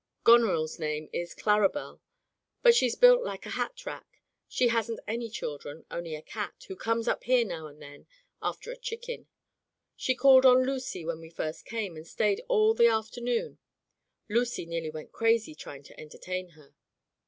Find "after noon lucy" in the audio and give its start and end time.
12.87-14.65